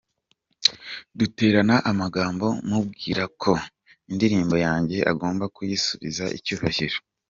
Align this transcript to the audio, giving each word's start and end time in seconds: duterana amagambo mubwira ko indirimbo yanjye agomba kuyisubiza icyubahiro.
duterana 1.19 1.75
amagambo 1.91 2.47
mubwira 2.69 3.23
ko 3.41 3.51
indirimbo 4.11 4.55
yanjye 4.65 4.97
agomba 5.11 5.43
kuyisubiza 5.55 6.25
icyubahiro. 6.37 6.97